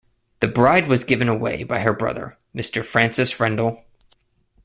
[0.39, 2.83] The bride was given away by her brother, Mr.
[2.83, 3.85] Francis Rendle.